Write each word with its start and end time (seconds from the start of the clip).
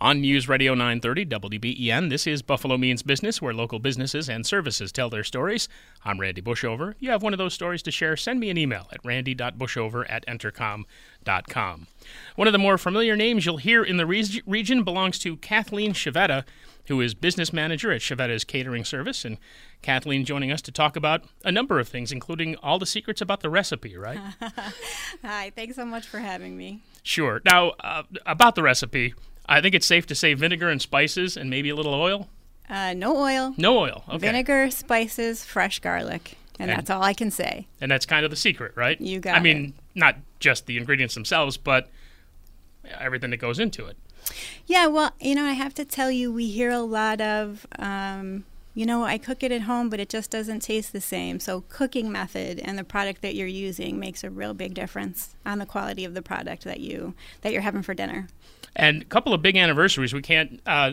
On 0.00 0.20
News 0.20 0.48
Radio 0.48 0.74
930 0.74 1.26
WBEN, 1.26 2.08
this 2.08 2.24
is 2.24 2.40
Buffalo 2.40 2.78
Means 2.78 3.02
Business, 3.02 3.42
where 3.42 3.52
local 3.52 3.80
businesses 3.80 4.28
and 4.28 4.46
services 4.46 4.92
tell 4.92 5.10
their 5.10 5.24
stories. 5.24 5.68
I'm 6.04 6.20
Randy 6.20 6.40
Bushover. 6.40 6.94
You 7.00 7.10
have 7.10 7.24
one 7.24 7.34
of 7.34 7.38
those 7.38 7.52
stories 7.52 7.82
to 7.82 7.90
share, 7.90 8.16
send 8.16 8.38
me 8.38 8.48
an 8.48 8.56
email 8.56 8.86
at 8.92 9.04
randy.bushover 9.04 10.06
at 10.08 10.24
entercom.com. 10.26 11.86
One 12.36 12.46
of 12.46 12.52
the 12.52 12.58
more 12.60 12.78
familiar 12.78 13.16
names 13.16 13.44
you'll 13.44 13.56
hear 13.56 13.82
in 13.82 13.96
the 13.96 14.06
re- 14.06 14.40
region 14.46 14.84
belongs 14.84 15.18
to 15.18 15.36
Kathleen 15.38 15.94
Chiavetta, 15.94 16.44
who 16.86 17.00
is 17.00 17.14
business 17.14 17.52
manager 17.52 17.90
at 17.90 18.00
Chiavetta's 18.00 18.44
Catering 18.44 18.84
Service. 18.84 19.24
And 19.24 19.36
Kathleen 19.82 20.24
joining 20.24 20.52
us 20.52 20.62
to 20.62 20.70
talk 20.70 20.94
about 20.94 21.24
a 21.44 21.50
number 21.50 21.80
of 21.80 21.88
things, 21.88 22.12
including 22.12 22.54
all 22.62 22.78
the 22.78 22.86
secrets 22.86 23.20
about 23.20 23.40
the 23.40 23.50
recipe, 23.50 23.96
right? 23.96 24.20
Hi, 25.24 25.50
thanks 25.56 25.74
so 25.74 25.84
much 25.84 26.06
for 26.06 26.20
having 26.20 26.56
me. 26.56 26.84
Sure. 27.02 27.42
Now, 27.44 27.70
uh, 27.80 28.04
about 28.26 28.54
the 28.54 28.62
recipe, 28.62 29.14
I 29.48 29.60
think 29.60 29.74
it's 29.74 29.86
safe 29.86 30.06
to 30.06 30.14
say 30.14 30.34
vinegar 30.34 30.68
and 30.68 30.80
spices 30.80 31.36
and 31.36 31.48
maybe 31.48 31.70
a 31.70 31.74
little 31.74 31.94
oil. 31.94 32.28
Uh, 32.68 32.92
no 32.94 33.16
oil. 33.16 33.54
No 33.56 33.78
oil. 33.78 34.04
Okay. 34.08 34.18
Vinegar, 34.18 34.70
spices, 34.70 35.44
fresh 35.44 35.78
garlic. 35.78 36.36
And, 36.58 36.70
and, 36.70 36.78
that's 36.78 36.90
all 36.90 37.02
I 37.02 37.14
can 37.14 37.30
say. 37.30 37.66
And 37.80 37.90
that's 37.90 38.04
kind 38.04 38.24
of 38.24 38.30
the 38.30 38.36
secret, 38.36 38.72
right? 38.74 39.00
You 39.00 39.20
got 39.20 39.36
I 39.36 39.40
mean, 39.40 39.74
not 39.94 40.16
just 40.40 40.66
the 40.66 40.76
ingredients 40.76 41.14
themselves, 41.14 41.56
but 41.56 41.88
everything 42.98 43.30
that 43.30 43.36
goes 43.38 43.58
into 43.58 43.86
it. 43.86 43.96
Yeah, 44.66 44.86
well, 44.86 45.12
you 45.20 45.34
know, 45.34 45.44
I 45.44 45.52
have 45.52 45.72
to 45.74 45.84
tell 45.84 46.10
you, 46.10 46.32
we 46.32 46.48
hear 46.48 46.70
a 46.70 46.80
lot 46.80 47.20
of, 47.20 47.66
um, 47.78 48.44
you 48.78 48.86
know, 48.86 49.02
I 49.02 49.18
cook 49.18 49.42
it 49.42 49.50
at 49.50 49.62
home, 49.62 49.90
but 49.90 49.98
it 49.98 50.08
just 50.08 50.30
doesn't 50.30 50.60
taste 50.60 50.92
the 50.92 51.00
same. 51.00 51.40
So, 51.40 51.62
cooking 51.62 52.12
method 52.12 52.60
and 52.60 52.78
the 52.78 52.84
product 52.84 53.22
that 53.22 53.34
you're 53.34 53.48
using 53.48 53.98
makes 53.98 54.22
a 54.22 54.30
real 54.30 54.54
big 54.54 54.72
difference 54.72 55.34
on 55.44 55.58
the 55.58 55.66
quality 55.66 56.04
of 56.04 56.14
the 56.14 56.22
product 56.22 56.62
that 56.62 56.78
you 56.78 57.14
that 57.40 57.52
you're 57.52 57.62
having 57.62 57.82
for 57.82 57.92
dinner. 57.92 58.28
And 58.76 59.02
a 59.02 59.04
couple 59.06 59.34
of 59.34 59.42
big 59.42 59.56
anniversaries. 59.56 60.14
We 60.14 60.22
can't. 60.22 60.60
Uh, 60.64 60.92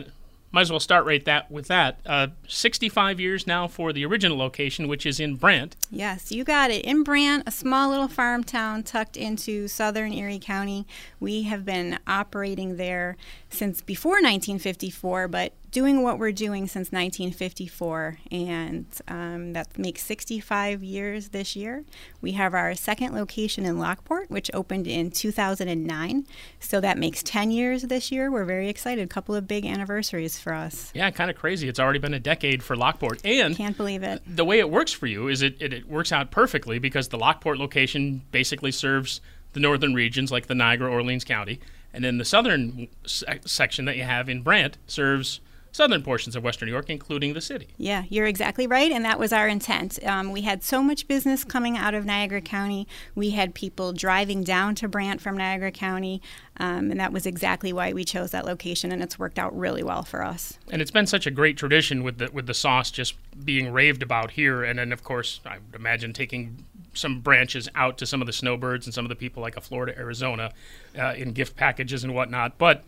might 0.50 0.62
as 0.62 0.70
well 0.70 0.80
start 0.80 1.04
right 1.04 1.24
that 1.26 1.50
with 1.50 1.68
that. 1.68 2.00
Uh, 2.06 2.28
65 2.48 3.20
years 3.20 3.46
now 3.46 3.68
for 3.68 3.92
the 3.92 4.04
original 4.04 4.38
location, 4.38 4.88
which 4.88 5.04
is 5.04 5.20
in 5.20 5.36
Brant. 5.36 5.76
Yes, 5.90 6.32
you 6.32 6.44
got 6.44 6.70
it. 6.70 6.84
In 6.84 7.02
Brant, 7.04 7.44
a 7.46 7.50
small 7.50 7.90
little 7.90 8.08
farm 8.08 8.42
town 8.42 8.82
tucked 8.82 9.16
into 9.16 9.68
southern 9.68 10.12
Erie 10.12 10.40
County. 10.40 10.86
We 11.20 11.42
have 11.42 11.64
been 11.64 11.98
operating 12.06 12.78
there 12.78 13.16
since 13.50 13.80
before 13.80 14.14
1954, 14.14 15.28
but 15.28 15.52
doing 15.76 16.02
what 16.02 16.18
we're 16.18 16.32
doing 16.32 16.66
since 16.66 16.90
1954, 16.90 18.18
and 18.32 18.86
um, 19.08 19.52
that 19.52 19.76
makes 19.76 20.02
65 20.06 20.82
years 20.82 21.28
this 21.28 21.54
year. 21.54 21.84
We 22.22 22.32
have 22.32 22.54
our 22.54 22.74
second 22.74 23.14
location 23.14 23.66
in 23.66 23.78
Lockport, 23.78 24.30
which 24.30 24.50
opened 24.54 24.86
in 24.86 25.10
2009, 25.10 26.26
so 26.60 26.80
that 26.80 26.96
makes 26.96 27.22
10 27.22 27.50
years 27.50 27.82
this 27.82 28.10
year. 28.10 28.30
We're 28.30 28.46
very 28.46 28.70
excited. 28.70 29.04
A 29.04 29.06
couple 29.06 29.34
of 29.34 29.46
big 29.46 29.66
anniversaries 29.66 30.38
for 30.38 30.54
us. 30.54 30.90
Yeah, 30.94 31.10
kind 31.10 31.30
of 31.30 31.36
crazy. 31.36 31.68
It's 31.68 31.78
already 31.78 31.98
been 31.98 32.14
a 32.14 32.20
decade 32.20 32.62
for 32.62 32.74
Lockport, 32.74 33.20
and 33.22 33.54
can't 33.54 33.76
believe 33.76 34.02
it. 34.02 34.22
The 34.26 34.46
way 34.46 34.60
it 34.60 34.70
works 34.70 34.94
for 34.94 35.06
you 35.06 35.28
is 35.28 35.42
it, 35.42 35.60
it, 35.60 35.74
it 35.74 35.86
works 35.86 36.10
out 36.10 36.30
perfectly 36.30 36.78
because 36.78 37.08
the 37.08 37.18
Lockport 37.18 37.58
location 37.58 38.22
basically 38.30 38.72
serves 38.72 39.20
the 39.52 39.60
northern 39.60 39.92
regions 39.92 40.32
like 40.32 40.46
the 40.46 40.54
Niagara, 40.54 40.90
Orleans 40.90 41.24
County. 41.24 41.60
And 41.92 42.02
then 42.02 42.16
the 42.16 42.24
southern 42.24 42.88
se- 43.04 43.40
section 43.44 43.84
that 43.84 43.98
you 43.98 44.04
have 44.04 44.30
in 44.30 44.40
Brant 44.40 44.78
serves 44.86 45.40
southern 45.76 46.02
portions 46.02 46.34
of 46.34 46.42
Western 46.42 46.66
New 46.66 46.72
York, 46.72 46.88
including 46.88 47.34
the 47.34 47.40
city. 47.40 47.68
Yeah, 47.76 48.04
you're 48.08 48.26
exactly 48.26 48.66
right, 48.66 48.90
and 48.90 49.04
that 49.04 49.18
was 49.18 49.30
our 49.30 49.46
intent. 49.46 50.02
Um, 50.04 50.32
we 50.32 50.40
had 50.40 50.64
so 50.64 50.82
much 50.82 51.06
business 51.06 51.44
coming 51.44 51.76
out 51.76 51.92
of 51.92 52.06
Niagara 52.06 52.40
County. 52.40 52.88
We 53.14 53.30
had 53.30 53.54
people 53.54 53.92
driving 53.92 54.42
down 54.42 54.74
to 54.76 54.88
Brant 54.88 55.20
from 55.20 55.36
Niagara 55.36 55.70
County, 55.70 56.22
um, 56.56 56.90
and 56.90 56.98
that 56.98 57.12
was 57.12 57.26
exactly 57.26 57.74
why 57.74 57.92
we 57.92 58.04
chose 58.04 58.30
that 58.30 58.46
location, 58.46 58.90
and 58.90 59.02
it's 59.02 59.18
worked 59.18 59.38
out 59.38 59.56
really 59.56 59.82
well 59.82 60.02
for 60.02 60.24
us. 60.24 60.58
And 60.70 60.80
it's 60.80 60.90
been 60.90 61.06
such 61.06 61.26
a 61.26 61.30
great 61.30 61.58
tradition 61.58 62.02
with 62.02 62.16
the 62.16 62.30
with 62.32 62.46
the 62.46 62.54
sauce 62.54 62.90
just 62.90 63.14
being 63.44 63.70
raved 63.70 64.02
about 64.02 64.30
here, 64.30 64.64
and 64.64 64.78
then 64.78 64.92
of 64.92 65.04
course 65.04 65.40
I 65.44 65.58
would 65.58 65.78
imagine 65.78 66.14
taking 66.14 66.64
some 66.94 67.20
branches 67.20 67.68
out 67.74 67.98
to 67.98 68.06
some 68.06 68.22
of 68.22 68.26
the 68.26 68.32
snowbirds 68.32 68.86
and 68.86 68.94
some 68.94 69.04
of 69.04 69.10
the 69.10 69.16
people 69.16 69.42
like 69.42 69.58
a 69.58 69.60
Florida, 69.60 69.92
Arizona, 69.98 70.52
uh, 70.98 71.12
in 71.12 71.32
gift 71.32 71.54
packages 71.54 72.02
and 72.02 72.14
whatnot, 72.14 72.56
but 72.56 72.84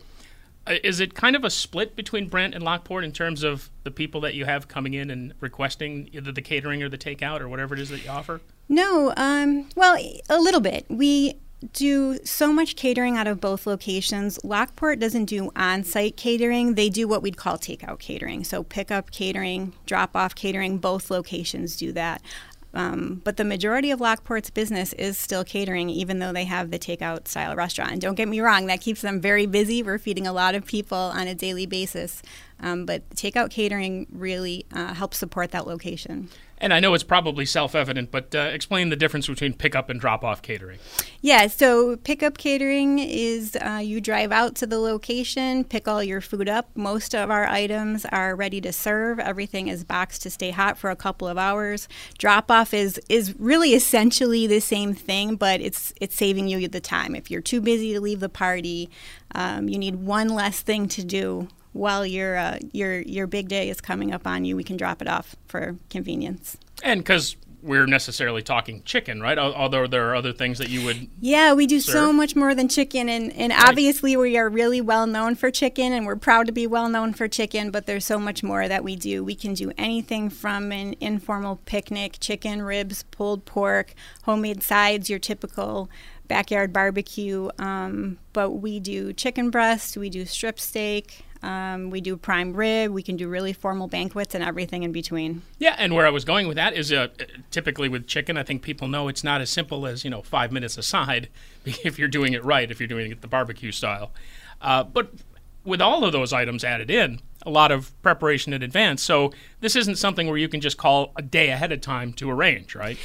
is 0.83 1.01
it 1.01 1.15
kind 1.15 1.37
of 1.37 1.45
a 1.45 1.51
split 1.51 1.97
between 1.97 2.29
Brant 2.29 2.55
and 2.55 2.63
Lockport 2.63 3.05
in 3.05 3.13
terms 3.13 3.43
of 3.43 3.71
the 3.85 3.91
people 3.91 4.21
that 4.23 4.35
you 4.35 4.45
have 4.45 4.69
coming 4.69 4.95
in 4.95 5.11
and 5.11 5.35
requesting 5.41 6.09
either 6.13 6.33
the 6.33 6.43
catering 6.43 6.83
or 6.83 6.89
the 6.89 6.99
takeout 6.99 7.41
or 7.41 7.49
whatever 7.49 7.75
it 7.75 7.81
is 7.81 7.89
that 7.91 8.05
you 8.05 8.11
offer? 8.11 8.41
No, 8.69 9.13
um, 9.17 9.69
well, 9.77 9.97
a 10.29 10.39
little 10.39 10.61
bit. 10.61 10.87
We 10.89 11.35
do 11.73 12.19
so 12.25 12.53
much 12.53 12.77
catering 12.77 13.17
out 13.17 13.27
of 13.27 13.41
both 13.41 13.67
locations. 13.67 14.39
Lockport 14.45 15.01
doesn't 15.01 15.25
do 15.25 15.51
on 15.57 15.83
site 15.83 16.17
catering, 16.17 16.75
they 16.75 16.89
do 16.89 17.09
what 17.09 17.23
we'd 17.23 17.37
call 17.37 17.59
takeout 17.59 17.99
catering. 17.99 18.45
So, 18.45 18.63
pick 18.63 18.91
up 18.91 19.11
catering, 19.11 19.73
drop 19.87 20.15
off 20.15 20.35
catering, 20.35 20.79
both 20.79 21.11
locations 21.11 21.77
do 21.77 21.93
that. 21.93 22.23
Um, 22.75 23.23
but 23.25 23.37
the 23.39 23.45
majority 23.45 23.91
of 23.91 24.01
Lockport's 24.01 24.51
business 24.51 24.93
is 24.93 25.19
still 25.19 25.43
catering, 25.45 25.89
even 25.89 26.19
though 26.19 26.33
they 26.33 26.45
have 26.45 26.71
the 26.71 26.79
takeout 26.79 27.27
style 27.27 27.57
restaurant. 27.57 27.93
And 27.93 28.01
don't 28.01 28.15
get 28.15 28.29
me 28.29 28.41
wrong, 28.41 28.67
that 28.67 28.81
keeps 28.81 29.01
them 29.01 29.21
very 29.21 29.47
busy. 29.47 29.83
We're 29.83 29.99
feeding 29.99 30.27
a 30.27 30.33
lot 30.33 30.55
of 30.55 30.67
people 30.67 30.99
on 30.99 31.27
a 31.27 31.35
daily 31.35 31.67
basis. 31.67 32.23
Um, 32.61 32.85
but 32.85 33.09
takeout 33.11 33.51
catering 33.51 34.07
really 34.11 34.67
uh, 34.73 34.95
helps 34.95 35.19
support 35.19 35.51
that 35.53 35.67
location. 35.67 36.29
And 36.61 36.75
I 36.75 36.81
know 36.81 36.95
it's 36.95 37.05
probably 37.05 37.47
self 37.47 37.75
evident, 37.75 38.11
but 38.11 38.35
uh, 38.35 38.51
explain 38.53 38.91
the 38.91 38.97
difference 38.97 39.29
between 39.29 39.55
pickup 39.55 39.89
and 39.89 40.01
drop 40.01 40.25
off 40.25 40.43
catering. 40.43 40.79
Yeah, 41.21 41.47
so 41.47 41.97
pickup 41.97 42.37
catering 42.39 42.99
is 42.99 43.57
uh, 43.57 43.81
you 43.83 44.01
drive 44.01 44.33
out 44.33 44.55
to 44.57 44.67
the 44.67 44.79
location, 44.79 45.65
pick 45.65 45.87
all 45.89 46.03
your 46.03 46.21
food 46.21 46.49
up. 46.49 46.69
Most 46.75 47.15
of 47.15 47.31
our 47.31 47.47
items 47.47 48.05
are 48.07 48.35
ready 48.35 48.61
to 48.61 48.73
serve. 48.73 49.19
Everything 49.19 49.69
is 49.69 49.85
boxed 49.85 50.23
to 50.23 50.31
stay 50.31 50.51
hot 50.51 50.79
for 50.79 50.91
a 50.91 50.97
couple 50.97 51.29
of 51.29 51.39
hours. 51.39 51.89
Drop 52.19 52.51
off 52.51 52.75
is, 52.75 53.01
is 53.09 53.39
really 53.39 53.75
essentially 53.75 54.47
the 54.47 54.61
same 54.61 54.95
thing, 54.95 55.37
but 55.37 55.61
it's, 55.61 55.93
it's 56.01 56.17
saving 56.17 56.49
you 56.49 56.69
the 56.69 56.81
time. 56.81 57.15
If 57.15 57.31
you're 57.31 57.41
too 57.41 57.61
busy 57.61 57.93
to 57.93 58.01
leave 58.01 58.21
the 58.21 58.29
party, 58.29 58.91
um, 59.35 59.69
you 59.69 59.79
need 59.79 59.97
one 59.97 60.29
less 60.29 60.61
thing 60.61 60.89
to 60.89 61.05
do 61.05 61.49
while 61.73 62.07
your 62.07 62.37
uh, 62.37 62.59
your 62.73 63.01
your 63.01 63.27
big 63.27 63.49
day 63.49 63.69
is 63.69 63.81
coming 63.81 64.13
up 64.13 64.27
on 64.27 64.45
you, 64.45 64.57
we 64.57 64.65
can 64.65 64.77
drop 64.77 65.03
it 65.03 65.09
off 65.09 65.37
for 65.47 65.77
convenience. 65.91 66.57
And 66.83 67.01
because 67.01 67.37
we're 67.63 67.87
necessarily 67.87 68.43
talking 68.43 68.83
chicken, 68.85 69.21
right? 69.21 69.39
Although 69.39 69.87
there 69.87 70.09
are 70.09 70.15
other 70.15 70.33
things 70.33 70.59
that 70.59 70.69
you 70.69 70.85
would. 70.85 71.09
Yeah, 71.21 71.55
we 71.55 71.67
do 71.67 71.81
serve. 71.81 71.93
so 71.93 72.13
much 72.13 72.37
more 72.37 72.55
than 72.55 72.69
chicken, 72.69 73.09
and 73.09 73.33
and 73.33 73.53
right. 73.53 73.69
obviously 73.69 74.17
we 74.17 74.37
are 74.37 74.49
really 74.49 74.81
well 74.81 75.07
known 75.07 75.35
for 75.35 75.51
chicken, 75.51 75.93
and 75.93 76.07
we're 76.07 76.17
proud 76.17 76.47
to 76.47 76.53
be 76.53 76.67
well 76.67 76.89
known 76.89 77.13
for 77.13 77.27
chicken. 77.27 77.71
But 77.71 77.87
there's 77.87 78.05
so 78.05 78.19
much 78.19 78.43
more 78.43 78.69
that 78.69 78.85
we 78.85 78.97
do. 78.97 79.25
We 79.25 79.35
can 79.35 79.55
do 79.55 79.73
anything 79.77 80.31
from 80.31 80.71
an 80.73 80.95
informal 81.01 81.57
picnic, 81.65 82.19
chicken 82.21 82.63
ribs, 82.63 83.03
pulled 83.11 83.45
pork, 83.45 83.95
homemade 84.23 84.63
sides, 84.63 85.11
your 85.11 85.19
typical 85.19 85.91
backyard 86.29 86.73
barbecue. 86.73 87.49
Um, 87.59 88.19
but 88.33 88.51
we 88.51 88.79
do 88.81 89.13
chicken 89.13 89.51
breast, 89.51 89.97
we 89.97 90.11
do 90.11 90.25
strip 90.25 90.61
steak, 90.61 91.25
um, 91.43 91.91
we 91.91 92.01
do 92.01 92.17
prime 92.17 92.53
rib. 92.53 92.91
We 92.91 93.03
can 93.03 93.17
do 93.17 93.29
really 93.29 93.53
formal 93.53 93.87
banquets 93.87 94.35
and 94.35 94.43
everything 94.43 94.83
in 94.83 94.93
between. 94.93 95.43
Yeah, 95.59 95.77
and 95.79 95.95
where 95.95 96.07
I 96.07 96.11
was 96.11 96.25
going 96.25 96.49
with 96.49 96.57
that 96.57 96.75
is 96.75 96.93
uh, 96.93 97.09
typically 97.51 97.89
with 97.89 98.07
chicken, 98.07 98.37
I 98.37 98.43
think 98.43 98.63
people 98.63 98.89
know 98.89 99.09
it's 99.09 99.23
not 99.23 99.41
as 99.41 99.51
simple 99.51 99.87
as 99.87 100.05
you 100.05 100.11
know 100.11 100.23
five 100.23 100.51
minutes 100.53 100.77
aside 100.77 101.29
if 101.65 101.99
you're 101.99 102.09
doing 102.09 102.33
it 102.33 102.45
right, 102.45 102.71
if 102.71 102.81
you're 102.81 102.89
doing 102.89 103.13
it 103.13 103.21
the 103.21 103.29
barbecue 103.29 103.73
style. 103.73 104.11
Uh, 104.61 104.83
but 104.83 105.13
with 105.65 105.81
all 105.81 106.05
of 106.05 106.13
those 106.13 106.33
items 106.33 106.65
added 106.65 106.91
in, 106.91 107.21
a 107.45 107.51
lot 107.51 107.71
of 107.71 108.01
preparation 108.03 108.53
in 108.53 108.63
advance. 108.63 109.03
So 109.03 109.33
this 109.61 109.77
isn't 109.77 109.97
something 109.97 110.27
where 110.27 110.39
you 110.39 110.49
can 110.49 110.61
just 110.61 110.79
call 110.79 111.13
a 111.15 111.23
day 111.23 111.51
ahead 111.51 111.73
of 111.73 111.81
time 111.81 112.13
to 112.15 112.31
arrange, 112.31 112.75
right? 112.75 112.99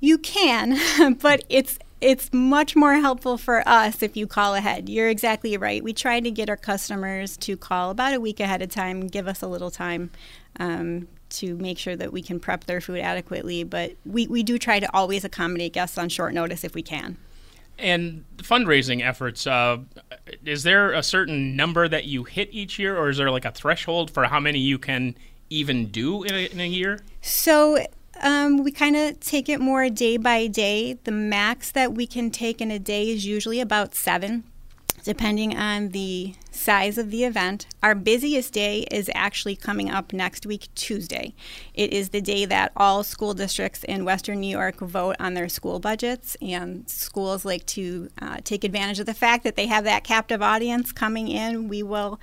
You 0.00 0.16
can, 0.18 0.78
but 1.20 1.44
it's 1.48 1.78
it's 2.02 2.32
much 2.32 2.74
more 2.74 2.94
helpful 2.94 3.38
for 3.38 3.66
us 3.66 4.02
if 4.02 4.16
you 4.16 4.26
call 4.26 4.54
ahead. 4.54 4.88
You're 4.88 5.08
exactly 5.08 5.56
right. 5.56 5.82
We 5.82 5.92
try 5.92 6.18
to 6.18 6.30
get 6.30 6.50
our 6.50 6.56
customers 6.56 7.36
to 7.38 7.56
call 7.56 7.90
about 7.90 8.12
a 8.12 8.20
week 8.20 8.40
ahead 8.40 8.60
of 8.60 8.70
time, 8.70 9.06
give 9.06 9.28
us 9.28 9.40
a 9.40 9.46
little 9.46 9.70
time 9.70 10.10
um, 10.58 11.06
to 11.30 11.56
make 11.56 11.78
sure 11.78 11.94
that 11.94 12.12
we 12.12 12.20
can 12.20 12.40
prep 12.40 12.64
their 12.64 12.80
food 12.80 12.98
adequately. 12.98 13.62
But 13.62 13.92
we, 14.04 14.26
we 14.26 14.42
do 14.42 14.58
try 14.58 14.80
to 14.80 14.92
always 14.92 15.24
accommodate 15.24 15.72
guests 15.74 15.96
on 15.96 16.08
short 16.08 16.34
notice 16.34 16.64
if 16.64 16.74
we 16.74 16.82
can. 16.82 17.16
And 17.78 18.24
fundraising 18.36 19.02
efforts, 19.02 19.46
uh, 19.46 19.78
is 20.44 20.64
there 20.64 20.92
a 20.92 21.02
certain 21.02 21.56
number 21.56 21.88
that 21.88 22.04
you 22.04 22.24
hit 22.24 22.48
each 22.52 22.78
year, 22.78 22.98
or 22.98 23.08
is 23.08 23.16
there 23.16 23.30
like 23.30 23.44
a 23.44 23.52
threshold 23.52 24.10
for 24.10 24.24
how 24.24 24.40
many 24.40 24.58
you 24.58 24.78
can 24.78 25.14
even 25.50 25.86
do 25.86 26.22
in 26.24 26.34
a, 26.34 26.46
in 26.46 26.60
a 26.60 26.66
year? 26.66 26.98
So 27.22 27.78
um, 28.22 28.62
we 28.62 28.72
kind 28.72 28.96
of 28.96 29.20
take 29.20 29.48
it 29.48 29.60
more 29.60 29.88
day 29.88 30.16
by 30.16 30.46
day. 30.46 30.98
The 31.04 31.12
max 31.12 31.70
that 31.72 31.92
we 31.92 32.06
can 32.06 32.30
take 32.30 32.60
in 32.60 32.70
a 32.70 32.78
day 32.78 33.10
is 33.10 33.26
usually 33.26 33.60
about 33.60 33.94
seven 33.94 34.44
depending 35.04 35.56
on 35.56 35.88
the 35.88 36.34
size 36.50 36.98
of 36.98 37.10
the 37.10 37.24
event. 37.24 37.66
Our 37.82 37.94
busiest 37.94 38.52
day 38.52 38.80
is 38.90 39.10
actually 39.14 39.56
coming 39.56 39.90
up 39.90 40.12
next 40.12 40.46
week, 40.46 40.68
Tuesday. 40.74 41.34
It 41.74 41.92
is 41.92 42.10
the 42.10 42.20
day 42.20 42.44
that 42.44 42.72
all 42.76 43.02
school 43.02 43.34
districts 43.34 43.84
in 43.84 44.04
Western 44.04 44.40
New 44.40 44.50
York 44.50 44.78
vote 44.78 45.16
on 45.18 45.34
their 45.34 45.48
school 45.48 45.80
budgets, 45.80 46.36
and 46.40 46.88
schools 46.88 47.44
like 47.44 47.66
to 47.66 48.10
uh, 48.20 48.38
take 48.44 48.64
advantage 48.64 49.00
of 49.00 49.06
the 49.06 49.14
fact 49.14 49.44
that 49.44 49.56
they 49.56 49.66
have 49.66 49.84
that 49.84 50.04
captive 50.04 50.42
audience 50.42 50.92
coming 50.92 51.28
in. 51.28 51.68
We 51.68 51.82
will 51.82 52.20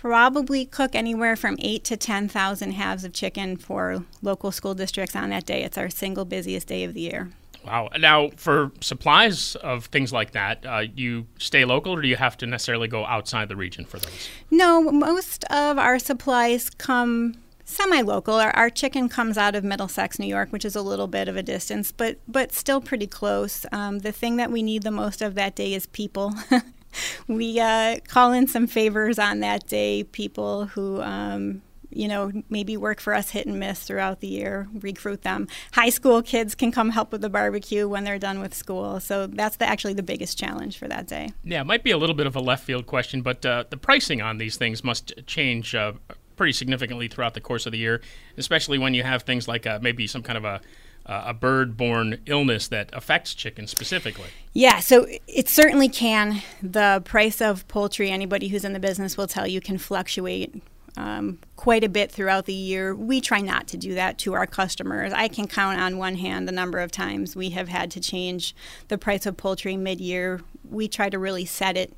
probably 0.00 0.64
cook 0.64 0.94
anywhere 0.94 1.36
from 1.36 1.56
eight 1.58 1.84
to 1.84 1.94
10,000 1.94 2.72
halves 2.72 3.04
of 3.04 3.12
chicken 3.12 3.54
for 3.54 4.02
local 4.22 4.50
school 4.50 4.74
districts 4.74 5.14
on 5.14 5.28
that 5.28 5.44
day. 5.44 5.62
It's 5.62 5.76
our 5.76 5.90
single 5.90 6.24
busiest 6.24 6.68
day 6.68 6.84
of 6.84 6.94
the 6.94 7.02
year. 7.02 7.28
Wow. 7.66 7.90
Now, 7.98 8.30
for 8.36 8.72
supplies 8.80 9.56
of 9.56 9.86
things 9.86 10.10
like 10.10 10.30
that, 10.30 10.64
uh, 10.64 10.84
you 10.94 11.26
stay 11.38 11.66
local 11.66 11.92
or 11.92 12.00
do 12.00 12.08
you 12.08 12.16
have 12.16 12.38
to 12.38 12.46
necessarily 12.46 12.88
go 12.88 13.04
outside 13.04 13.50
the 13.50 13.56
region 13.56 13.84
for 13.84 13.98
those? 13.98 14.30
No, 14.50 14.90
most 14.90 15.44
of 15.50 15.76
our 15.76 15.98
supplies 15.98 16.70
come 16.70 17.34
semi-local. 17.66 18.36
Our, 18.36 18.52
our, 18.52 18.70
chicken 18.70 19.10
comes 19.10 19.36
out 19.36 19.54
of 19.54 19.64
Middlesex, 19.64 20.18
New 20.18 20.26
York, 20.26 20.50
which 20.50 20.64
is 20.64 20.74
a 20.74 20.82
little 20.82 21.08
bit 21.08 21.28
of 21.28 21.36
a 21.36 21.42
distance, 21.42 21.92
but 21.92 22.16
but 22.26 22.52
still 22.52 22.80
pretty 22.80 23.06
close. 23.06 23.66
Um, 23.70 23.98
the 23.98 24.12
thing 24.12 24.36
that 24.36 24.50
we 24.50 24.62
need 24.62 24.82
the 24.82 24.90
most 24.90 25.20
of 25.20 25.34
that 25.34 25.54
day 25.54 25.74
is 25.74 25.84
people. 25.86 26.34
we 27.28 27.60
uh, 27.60 27.98
call 28.08 28.32
in 28.32 28.46
some 28.46 28.66
favors 28.66 29.18
on 29.18 29.40
that 29.40 29.66
day, 29.66 30.04
people 30.04 30.66
who 30.66 31.00
um, 31.02 31.62
you 31.90 32.06
know, 32.08 32.30
maybe 32.48 32.76
work 32.76 33.00
for 33.00 33.12
us 33.12 33.30
hit 33.30 33.46
and 33.46 33.58
miss 33.58 33.82
throughout 33.82 34.20
the 34.20 34.28
year, 34.28 34.68
recruit 34.74 35.22
them. 35.22 35.48
High 35.72 35.90
school 35.90 36.22
kids 36.22 36.54
can 36.54 36.72
come 36.72 36.90
help 36.90 37.12
with 37.12 37.20
the 37.20 37.28
barbecue 37.28 37.88
when 37.88 38.04
they're 38.04 38.18
done 38.18 38.40
with 38.40 38.54
school. 38.54 39.00
So 39.00 39.26
that's 39.26 39.56
the, 39.56 39.68
actually 39.68 39.94
the 39.94 40.02
biggest 40.02 40.38
challenge 40.38 40.78
for 40.78 40.88
that 40.88 41.06
day. 41.06 41.32
Yeah, 41.44 41.60
it 41.60 41.66
might 41.66 41.82
be 41.82 41.90
a 41.90 41.98
little 41.98 42.14
bit 42.14 42.26
of 42.26 42.36
a 42.36 42.40
left 42.40 42.64
field 42.64 42.86
question, 42.86 43.22
but 43.22 43.44
uh, 43.44 43.64
the 43.68 43.76
pricing 43.76 44.22
on 44.22 44.38
these 44.38 44.56
things 44.56 44.84
must 44.84 45.12
change 45.26 45.74
uh, 45.74 45.92
pretty 46.36 46.52
significantly 46.52 47.08
throughout 47.08 47.34
the 47.34 47.40
course 47.40 47.66
of 47.66 47.72
the 47.72 47.78
year, 47.78 48.00
especially 48.36 48.78
when 48.78 48.94
you 48.94 49.02
have 49.02 49.24
things 49.24 49.48
like 49.48 49.66
uh, 49.66 49.78
maybe 49.82 50.06
some 50.06 50.22
kind 50.22 50.38
of 50.38 50.44
a 50.44 50.60
uh, 51.06 51.24
a 51.26 51.34
bird-borne 51.34 52.18
illness 52.26 52.68
that 52.68 52.90
affects 52.92 53.34
chickens 53.34 53.70
specifically. 53.70 54.28
Yeah, 54.52 54.80
so 54.80 55.06
it 55.26 55.48
certainly 55.48 55.88
can. 55.88 56.42
The 56.62 57.02
price 57.04 57.40
of 57.40 57.66
poultry, 57.68 58.10
anybody 58.10 58.48
who's 58.48 58.64
in 58.64 58.72
the 58.72 58.80
business 58.80 59.16
will 59.16 59.26
tell 59.26 59.46
you, 59.46 59.60
can 59.60 59.78
fluctuate 59.78 60.62
um, 60.96 61.38
quite 61.56 61.84
a 61.84 61.88
bit 61.88 62.10
throughout 62.10 62.46
the 62.46 62.52
year. 62.52 62.94
We 62.94 63.20
try 63.20 63.40
not 63.40 63.66
to 63.68 63.76
do 63.76 63.94
that 63.94 64.18
to 64.18 64.34
our 64.34 64.46
customers. 64.46 65.12
I 65.12 65.28
can 65.28 65.46
count 65.46 65.80
on 65.80 65.98
one 65.98 66.16
hand 66.16 66.48
the 66.48 66.52
number 66.52 66.78
of 66.78 66.90
times 66.90 67.36
we 67.36 67.50
have 67.50 67.68
had 67.68 67.90
to 67.92 68.00
change 68.00 68.54
the 68.88 68.98
price 68.98 69.24
of 69.24 69.36
poultry 69.36 69.76
mid-year. 69.76 70.40
We 70.68 70.88
try 70.88 71.08
to 71.08 71.18
really 71.18 71.44
set 71.44 71.76
it 71.76 71.94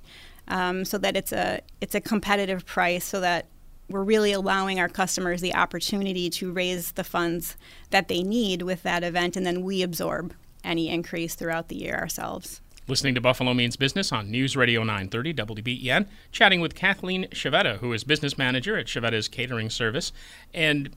um, 0.48 0.84
so 0.84 0.98
that 0.98 1.16
it's 1.16 1.32
a 1.32 1.60
it's 1.80 1.94
a 1.94 2.00
competitive 2.00 2.66
price, 2.66 3.04
so 3.04 3.20
that 3.20 3.46
we're 3.88 4.02
really 4.02 4.32
allowing 4.32 4.80
our 4.80 4.88
customers 4.88 5.40
the 5.40 5.54
opportunity 5.54 6.30
to 6.30 6.52
raise 6.52 6.92
the 6.92 7.04
funds 7.04 7.56
that 7.90 8.08
they 8.08 8.22
need 8.22 8.62
with 8.62 8.82
that 8.82 9.04
event, 9.04 9.36
and 9.36 9.44
then 9.44 9.62
we 9.62 9.82
absorb 9.82 10.34
any 10.64 10.88
increase 10.88 11.34
throughout 11.34 11.68
the 11.68 11.76
year 11.76 11.96
ourselves. 11.96 12.60
Listening 12.88 13.14
to 13.14 13.20
Buffalo 13.20 13.54
Means 13.54 13.76
Business 13.76 14.10
on 14.10 14.30
News 14.30 14.56
Radio 14.56 14.82
930 14.82 15.34
WBEN, 15.34 16.06
chatting 16.32 16.60
with 16.60 16.74
Kathleen 16.74 17.26
Chiavetta, 17.30 17.78
who 17.78 17.92
is 17.92 18.02
business 18.02 18.36
manager 18.36 18.76
at 18.76 18.86
Chiavetta's 18.86 19.28
Catering 19.28 19.70
Service, 19.70 20.12
and 20.52 20.90